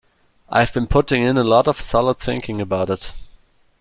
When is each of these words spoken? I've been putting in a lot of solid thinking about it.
I've 0.49 0.73
been 0.73 0.87
putting 0.87 1.21
in 1.21 1.37
a 1.37 1.43
lot 1.43 1.67
of 1.67 1.79
solid 1.79 2.17
thinking 2.17 2.59
about 2.59 2.89
it. 2.89 3.11